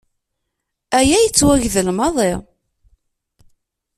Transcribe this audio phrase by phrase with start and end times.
[0.97, 2.31] Aya yettwagdel maḍi.